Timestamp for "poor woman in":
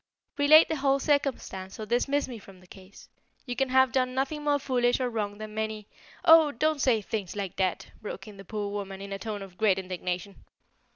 8.43-9.13